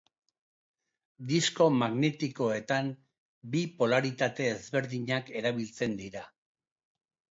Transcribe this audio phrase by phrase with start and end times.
[1.31, 2.91] Disko magnetikoetan,
[3.55, 6.31] bi polaritate ezberdinak erabiltzen dira.